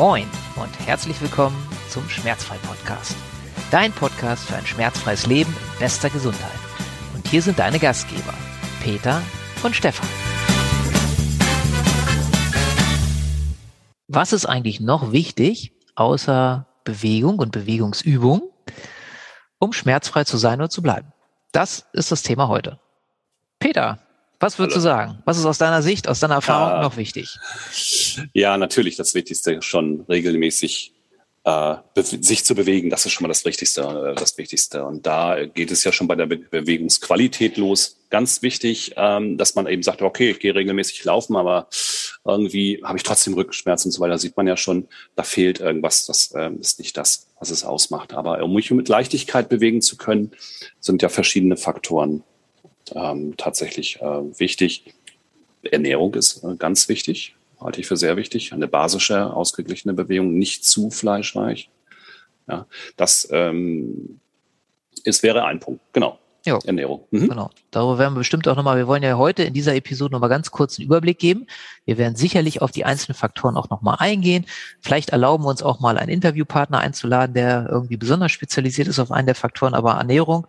[0.00, 1.54] Moin und herzlich willkommen
[1.90, 3.14] zum Schmerzfrei Podcast.
[3.70, 6.58] Dein Podcast für ein schmerzfreies Leben in bester Gesundheit.
[7.14, 8.32] Und hier sind deine Gastgeber,
[8.82, 9.20] Peter
[9.62, 10.08] und Stefan.
[14.08, 18.50] Was ist eigentlich noch wichtig, außer Bewegung und Bewegungsübung,
[19.58, 21.12] um schmerzfrei zu sein oder zu bleiben?
[21.52, 22.80] Das ist das Thema heute.
[23.58, 23.98] Peter,
[24.40, 24.96] was würdest Hallo.
[24.96, 25.18] du sagen?
[25.24, 27.38] Was ist aus deiner Sicht, aus deiner Erfahrung ja, noch wichtig?
[28.32, 30.94] Ja, natürlich das Wichtigste schon regelmäßig
[31.44, 32.90] äh, sich zu bewegen.
[32.90, 34.84] Das ist schon mal das Wichtigste, äh, das Wichtigste.
[34.84, 37.96] Und da geht es ja schon bei der Be Bewegungsqualität los.
[38.10, 41.68] Ganz wichtig, ähm, dass man eben sagt, okay, ich gehe regelmäßig laufen, aber
[42.24, 44.12] irgendwie habe ich trotzdem Rückenschmerzen und so weiter.
[44.12, 46.06] Da sieht man ja schon, da fehlt irgendwas.
[46.06, 48.12] Das äh, ist nicht das, was es ausmacht.
[48.12, 50.32] Aber um mich mit Leichtigkeit bewegen zu können,
[50.78, 52.22] sind ja verschiedene Faktoren
[52.94, 54.04] ähm, tatsächlich äh,
[54.38, 54.94] wichtig.
[55.62, 58.52] Ernährung ist äh, ganz wichtig, halte ich für sehr wichtig.
[58.52, 61.70] Eine basische, ausgeglichene Bewegung, nicht zu fleischreich.
[62.48, 62.66] Ja,
[62.96, 64.20] das ähm,
[65.04, 66.18] ist, wäre ein Punkt, genau.
[66.46, 66.58] Jo.
[66.64, 67.06] Ernährung.
[67.10, 67.28] Mhm.
[67.28, 67.50] Genau.
[67.70, 70.50] Darüber werden wir bestimmt auch nochmal, wir wollen ja heute in dieser Episode nochmal ganz
[70.50, 71.46] kurz einen Überblick geben.
[71.84, 74.46] Wir werden sicherlich auf die einzelnen Faktoren auch nochmal eingehen.
[74.80, 79.10] Vielleicht erlauben wir uns auch mal einen Interviewpartner einzuladen, der irgendwie besonders spezialisiert ist auf
[79.10, 80.46] einen der Faktoren, aber Ernährung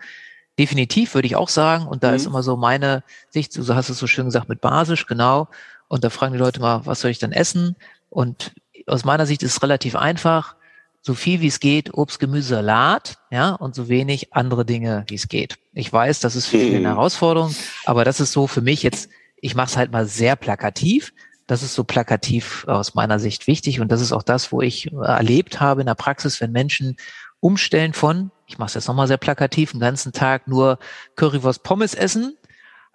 [0.62, 1.88] Definitiv würde ich auch sagen.
[1.88, 2.18] Und da mhm.
[2.18, 5.48] ist immer so meine Sicht, so hast du es so schön gesagt, mit basisch, genau.
[5.88, 7.76] Und da fragen die Leute mal, was soll ich denn essen?
[8.12, 8.54] Und
[8.86, 10.56] aus meiner Sicht ist es relativ einfach.
[11.02, 15.16] So viel wie es geht, Obst, Gemüse, Salat, ja, und so wenig andere Dinge, wie
[15.16, 15.58] es geht.
[15.74, 16.94] Ich weiß, das ist für viele eine mhm.
[16.94, 21.12] Herausforderung, aber das ist so für mich jetzt, ich mache es halt mal sehr plakativ.
[21.52, 24.90] Das ist so plakativ aus meiner Sicht wichtig und das ist auch das, wo ich
[24.94, 26.96] erlebt habe in der Praxis, wenn Menschen
[27.42, 30.78] umstellen von ich mache es jetzt nochmal sehr plakativ, einen ganzen Tag nur
[31.16, 32.38] Currywurst Pommes essen,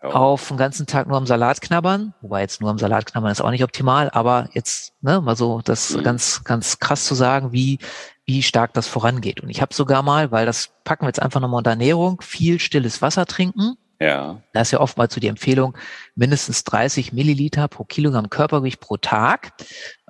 [0.03, 0.11] ja.
[0.11, 3.41] auf einen ganzen Tag nur am Salat knabbern, wobei jetzt nur am Salat knabbern ist
[3.41, 6.03] auch nicht optimal, aber jetzt ne, mal so das mhm.
[6.03, 7.79] ganz ganz krass zu sagen, wie
[8.27, 9.41] wie stark das vorangeht.
[9.41, 12.59] Und ich habe sogar mal, weil das packen wir jetzt einfach nochmal unter Ernährung, viel
[12.59, 13.77] stilles Wasser trinken.
[14.01, 14.43] Ja.
[14.53, 15.77] Da ist ja oftmals so die Empfehlung,
[16.15, 19.53] mindestens 30 Milliliter pro Kilogramm Körpergewicht pro Tag.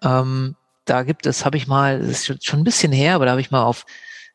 [0.02, 3.32] Ähm, da gibt es, habe ich mal, das ist schon ein bisschen her, aber da
[3.32, 3.86] habe ich mal auf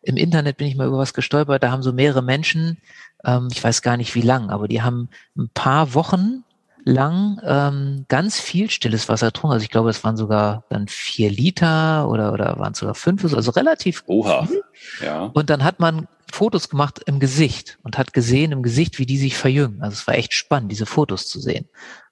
[0.04, 2.78] im Internet bin ich mal über was gestolpert, da haben so mehrere Menschen,
[3.24, 6.44] ähm, ich weiß gar nicht wie lang, aber die haben ein paar Wochen
[6.84, 9.54] lang ähm, ganz viel stilles Wasser getrunken.
[9.54, 13.24] Also ich glaube, es waren sogar dann vier Liter oder, oder waren es sogar fünf,
[13.24, 14.46] also relativ Oha.
[14.48, 14.64] Viel.
[15.04, 15.30] Ja.
[15.34, 19.18] Und dann hat man Fotos gemacht im Gesicht und hat gesehen im Gesicht, wie die
[19.18, 19.81] sich verjüngen.
[19.81, 21.68] Also es war echt spannend, diese Fotos zu sehen.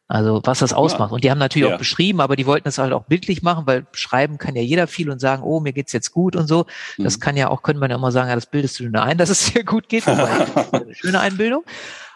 [0.08, 1.12] Also was das ausmacht.
[1.12, 1.16] Ja.
[1.16, 1.76] Und die haben natürlich ja.
[1.76, 4.88] auch beschrieben, aber die wollten es halt auch bildlich machen, weil schreiben kann ja jeder
[4.88, 6.66] viel und sagen, oh, mir geht's jetzt gut und so.
[6.98, 7.04] Mhm.
[7.04, 9.20] Das kann ja auch, könnte man ja immer sagen, ja, das bildest du nur ein,
[9.20, 10.08] dass es sehr gut geht.
[10.08, 11.64] eine schöne Einbildung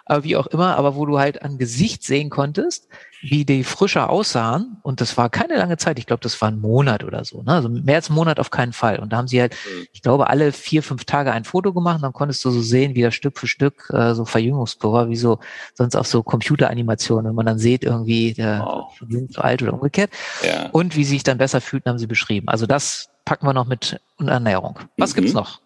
[0.06, 2.88] aber wie auch immer, aber wo du halt an Gesicht sehen konntest,
[3.22, 4.78] wie die frischer aussahen.
[4.84, 5.97] Und das war keine lange Zeit.
[5.97, 7.41] Ich glaube, das war ein Monat oder so.
[7.41, 7.53] Ne?
[7.53, 9.00] Also mehr als ein Monat auf keinen Fall.
[9.00, 9.88] Und da haben sie halt, mhm.
[9.94, 11.97] ich glaube, alle vier, fünf Tage ein Foto gemacht.
[11.97, 15.16] Und dann konntest du so sehen, wie das Stück für Stück äh, so Verjüngungskurve, wie
[15.16, 15.40] so
[15.74, 18.94] sonst auch so Computeranimationen, wenn man dann sieht, irgendwie der wow.
[19.08, 20.12] jung zu alt oder umgekehrt.
[20.46, 20.69] Ja.
[20.72, 22.50] Und wie sie sich dann besser fühlten, haben sie beschrieben.
[22.50, 24.80] Also das packen wir noch mit Ernährung.
[24.97, 25.22] Was mhm.
[25.22, 25.62] gibt's noch?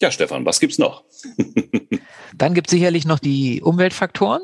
[0.00, 1.04] Ja, Stefan, was gibt's noch?
[2.40, 4.40] Dann gibt es sicherlich noch die Umweltfaktoren.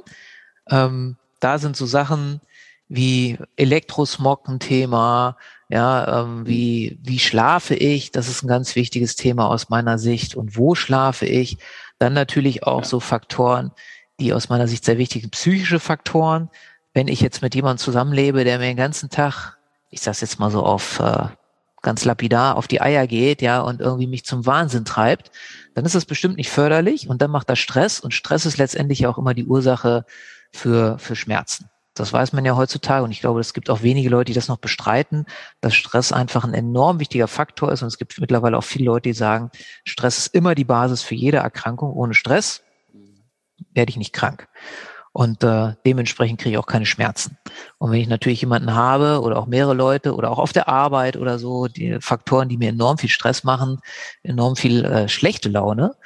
[0.69, 2.43] Ähm, da sind so Sachen
[2.89, 5.39] wie Elektrosmog ein Thema,
[5.71, 8.13] ja, ähm, wie, wie schlafe ich?
[8.13, 10.35] Das ist ein ganz wichtiges Thema aus meiner Sicht.
[10.35, 11.57] Und wo schlafe ich?
[11.99, 12.87] Dann natürlich auch ja.
[12.87, 13.73] so Faktoren,
[14.21, 16.51] die aus meiner Sicht sehr wichtig sind, psychische Faktoren.
[16.93, 19.57] Wenn ich jetzt mit jemandem zusammenlebe, der mir den ganzen Tag,
[19.89, 21.29] ich sag's jetzt mal so auf äh,
[21.87, 25.31] ganz lapidar auf die Eier geht, ja, und irgendwie mich zum Wahnsinn treibt,
[25.75, 29.07] dann ist das bestimmt nicht förderlich und dann macht das Stress und Stress ist letztendlich
[29.07, 30.05] auch immer die Ursache
[30.53, 31.71] für, für Schmerzen.
[31.95, 34.49] Das weiß man ja heutzutage und ich glaube, es gibt auch wenige Leute, die das
[34.49, 35.27] noch bestreiten,
[35.61, 39.09] dass Stress einfach ein enorm wichtiger Faktor ist und es gibt mittlerweile auch viele Leute,
[39.11, 39.51] die sagen,
[39.85, 41.93] Stress ist immer die Basis für jede Erkrankung.
[41.93, 42.65] Ohne Stress
[43.73, 44.49] werde ich nicht krank.
[45.17, 47.39] Und äh, dementsprechend kriege ich auch keine Schmerzen.
[47.79, 51.17] Und wenn ich natürlich jemanden habe oder auch mehrere Leute oder auch auf der Arbeit
[51.17, 53.81] oder so, die Faktoren, die mir enorm viel Stress machen,
[54.23, 55.97] enorm viel äh, schlechte Laune,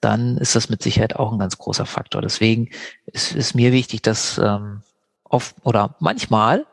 [0.00, 2.22] dann ist das mit Sicherheit auch ein ganz großer Faktor.
[2.22, 2.70] Deswegen
[3.06, 4.82] ist, ist mir wichtig, dass ähm,
[5.24, 6.64] oft oder manchmal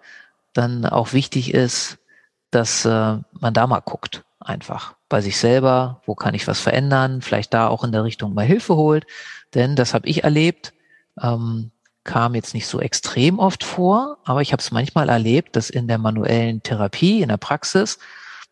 [0.54, 1.98] dann auch wichtig ist,
[2.52, 7.24] dass äh, man da mal guckt, einfach bei sich selber, wo kann ich was verändern,
[7.24, 9.08] vielleicht da auch in der Richtung mal Hilfe holt.
[9.56, 10.74] Denn das habe ich erlebt.
[11.20, 11.72] Ähm,
[12.08, 15.88] kam jetzt nicht so extrem oft vor, aber ich habe es manchmal erlebt, dass in
[15.88, 18.00] der manuellen Therapie, in der Praxis,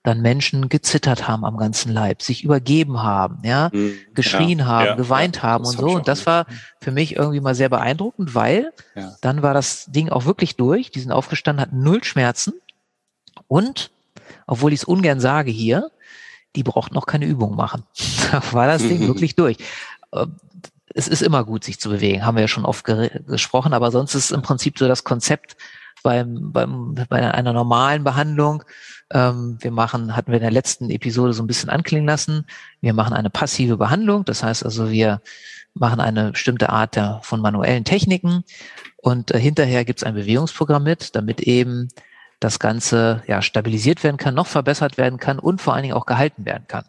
[0.04, 3.98] dann Menschen gezittert haben am ganzen Leib, sich übergeben haben, ja, mhm.
[4.14, 5.88] geschrien ja, haben, ja, geweint ja, haben und so.
[5.88, 6.46] Und das war
[6.80, 8.72] für mich irgendwie mal sehr beeindruckend, weil
[9.22, 10.92] dann war das Ding auch wirklich durch.
[10.92, 12.54] Die sind aufgestanden, hatten null Schmerzen
[13.48, 13.90] und
[14.46, 15.90] obwohl ich es ungern sage hier,
[16.56, 17.84] die braucht noch keine Übung machen.
[18.32, 19.58] da war das Ding wirklich durch.
[20.98, 24.16] Es ist immer gut, sich zu bewegen, haben wir ja schon oft gesprochen, aber sonst
[24.16, 25.58] ist im Prinzip so das Konzept
[26.04, 28.64] beim, beim, bei einer normalen Behandlung.
[29.12, 32.46] Ähm, wir machen, hatten wir in der letzten Episode so ein bisschen anklingen lassen,
[32.80, 35.22] wir machen eine passive Behandlung, das heißt also, wir
[35.74, 38.46] machen eine bestimmte Art der, von manuellen Techniken
[38.96, 41.90] und äh, hinterher gibt es ein Bewegungsprogramm mit, damit eben
[42.40, 46.06] das Ganze ja stabilisiert werden kann, noch verbessert werden kann und vor allen Dingen auch
[46.06, 46.86] gehalten werden kann.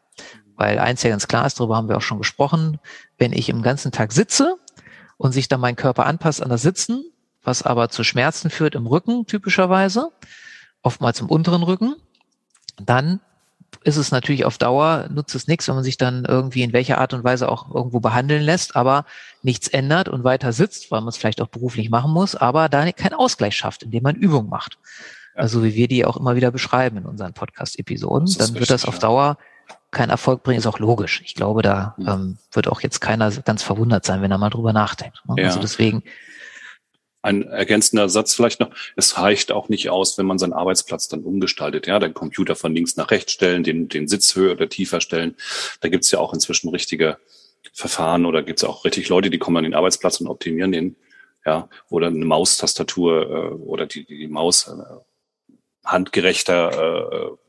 [0.57, 2.79] Weil eins ja ganz klar ist, darüber haben wir auch schon gesprochen,
[3.19, 4.57] wenn ich im ganzen Tag sitze
[5.17, 7.05] und sich dann mein Körper anpasst an das Sitzen,
[7.43, 10.11] was aber zu Schmerzen führt im Rücken typischerweise,
[10.83, 11.97] oftmals im unteren Rücken,
[12.83, 13.21] dann
[13.85, 16.99] ist es natürlich auf Dauer, nutzt es nichts, wenn man sich dann irgendwie in welcher
[16.99, 19.05] Art und Weise auch irgendwo behandeln lässt, aber
[19.43, 22.91] nichts ändert und weiter sitzt, weil man es vielleicht auch beruflich machen muss, aber da
[22.93, 24.79] keinen Ausgleich schafft, indem man Übung macht.
[25.35, 28.99] Also wie wir die auch immer wieder beschreiben in unseren Podcast-Episoden, dann wird das auf
[28.99, 29.37] Dauer
[29.97, 31.23] keinen Erfolg bringen, ist auch logisch.
[31.25, 32.09] Ich glaube, da mhm.
[32.09, 35.23] ähm, wird auch jetzt keiner ganz verwundert sein, wenn er mal drüber nachdenkt.
[35.27, 35.43] Ne?
[35.43, 35.49] Ja.
[35.49, 36.05] Also deswegen.
[37.23, 38.71] Ein ergänzender Satz vielleicht noch.
[38.95, 41.89] Es reicht auch nicht aus, wenn man seinen Arbeitsplatz dann umgestaltet.
[41.89, 45.35] Ja, den Computer von links nach rechts stellen, den, den Sitz höher oder tiefer stellen.
[45.81, 47.17] Da gibt's ja auch inzwischen richtige
[47.73, 50.97] Verfahren oder gibt's auch richtig Leute, die kommen an den Arbeitsplatz und optimieren den.
[51.45, 54.73] Ja, oder eine Maustastatur äh, oder die, die Maus äh,
[55.85, 57.46] handgerechter äh,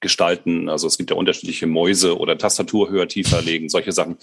[0.00, 0.68] gestalten.
[0.68, 4.16] Also es gibt ja unterschiedliche Mäuse oder Tastatur höher, tiefer legen, solche Sachen.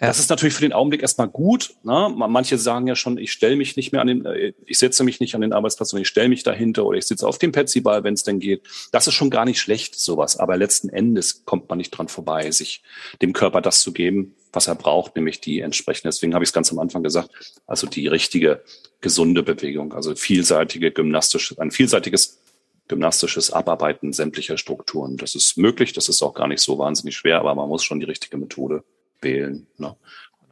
[0.00, 0.08] Ja.
[0.08, 1.74] Das ist natürlich für den Augenblick erstmal gut.
[1.82, 2.14] Ne?
[2.16, 5.20] Manche sagen ja schon, ich stelle mich nicht mehr an den, äh, ich setze mich
[5.20, 8.04] nicht an den Arbeitsplatz, sondern ich stelle mich dahinter oder ich sitze auf dem Petsyball,
[8.04, 8.62] wenn es denn geht.
[8.92, 10.36] Das ist schon gar nicht schlecht, sowas.
[10.36, 12.82] Aber letzten Endes kommt man nicht dran vorbei, sich
[13.22, 16.08] dem Körper das zu geben, was er braucht, nämlich die entsprechende.
[16.08, 17.30] Deswegen habe ich es ganz am Anfang gesagt,
[17.66, 18.62] also die richtige
[19.00, 22.40] gesunde Bewegung, also vielseitige gymnastische, ein vielseitiges
[22.88, 25.16] gymnastisches Abarbeiten sämtlicher Strukturen.
[25.16, 28.00] Das ist möglich, das ist auch gar nicht so wahnsinnig schwer, aber man muss schon
[28.00, 28.84] die richtige Methode
[29.20, 29.66] wählen.
[29.78, 29.96] Ne?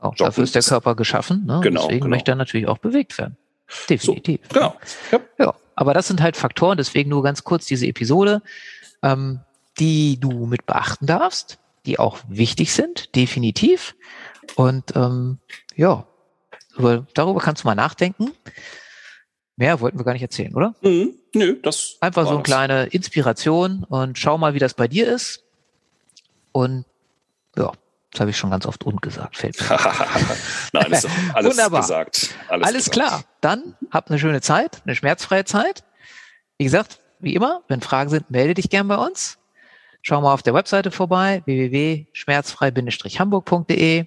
[0.01, 1.45] Auch dafür ist der Körper geschaffen.
[1.47, 1.61] Ne?
[1.63, 2.17] Genau, deswegen genau.
[2.17, 3.37] möchte er natürlich auch bewegt werden.
[3.89, 4.41] Definitiv.
[4.49, 4.77] So, genau.
[5.11, 5.21] Ja.
[5.39, 5.55] ja.
[5.75, 8.43] aber das sind halt Faktoren, deswegen nur ganz kurz diese Episode,
[9.03, 9.41] ähm,
[9.79, 13.95] die du mit beachten darfst, die auch wichtig sind, definitiv.
[14.57, 15.39] Und ähm,
[15.77, 16.07] ja,
[17.15, 18.33] darüber kannst du mal nachdenken.
[19.63, 20.75] Mehr wollten wir gar nicht erzählen, oder?
[20.81, 21.13] Mhm.
[21.37, 21.97] Nö, das.
[22.01, 22.47] Einfach so eine das.
[22.47, 25.45] kleine Inspiration und schau mal, wie das bei dir ist.
[26.51, 26.85] Und
[27.57, 27.71] ja,
[28.11, 29.69] das habe ich schon ganz oft und gesagt, fällt mir.
[30.73, 31.83] Nein, ist alles Wunderbar.
[31.83, 32.31] gesagt.
[32.49, 33.09] Alles, alles gesagt.
[33.09, 33.23] klar.
[33.41, 35.85] Dann habt eine schöne Zeit, eine schmerzfreie Zeit.
[36.59, 39.39] Wie gesagt, wie immer, wenn Fragen sind, melde dich gern bei uns.
[40.01, 44.07] Schau mal auf der Webseite vorbei, www.schmerzfrei-hamburg.de.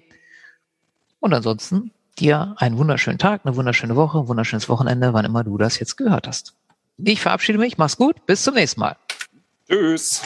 [1.20, 5.58] Und ansonsten dir einen wunderschönen Tag, eine wunderschöne Woche, ein wunderschönes Wochenende, wann immer du
[5.58, 6.54] das jetzt gehört hast.
[6.98, 8.96] Ich verabschiede mich, mach's gut, bis zum nächsten Mal.
[9.68, 10.22] Tschüss.